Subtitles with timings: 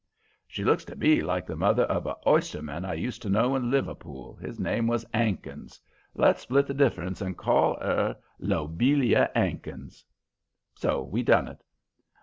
[0.47, 3.69] "'She looks to me like the mother of a oysterman I used to know in
[3.69, 4.39] Liverpool.
[4.41, 5.79] 'Is name was 'Ankins.
[6.15, 10.03] Let's split the difference and call 'er Lobelia 'Ankins.'
[10.73, 11.63] "So we done it.